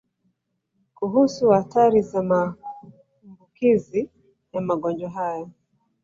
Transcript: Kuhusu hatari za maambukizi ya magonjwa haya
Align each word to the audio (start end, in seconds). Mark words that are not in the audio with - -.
Kuhusu 0.95 1.49
hatari 1.49 2.01
za 2.01 2.23
maambukizi 2.23 4.09
ya 4.53 4.61
magonjwa 4.61 5.09
haya 5.09 5.47